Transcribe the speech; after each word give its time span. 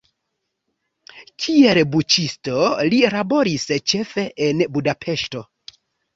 Kiel 1.45 1.79
buĉisto 1.97 2.57
li 2.95 3.03
laboris 3.17 3.67
ĉefe 3.93 4.27
en 4.49 4.67
Budapeŝto. 4.79 5.45